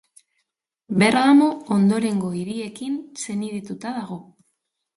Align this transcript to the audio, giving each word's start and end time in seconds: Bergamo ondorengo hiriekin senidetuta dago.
Bergamo 1.03 1.49
ondorengo 1.75 2.33
hiriekin 2.39 2.99
senidetuta 3.27 3.95
dago. 4.03 4.21